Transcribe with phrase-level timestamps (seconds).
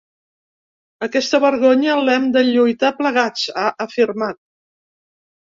[1.07, 4.43] Aquesta vergonya l’hem de lluitar plegats, ha afirmat.